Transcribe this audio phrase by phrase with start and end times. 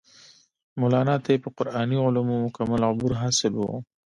[0.79, 3.71] مولانا ته پۀ قرآني علومو مکمل عبور حاصل وو